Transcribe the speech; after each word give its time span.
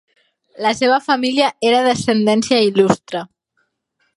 La 0.65 0.71
seva 0.77 0.95
família 1.09 1.49
era 1.71 1.83
d'ascendència 1.89 2.63
il·lustre. 2.71 3.23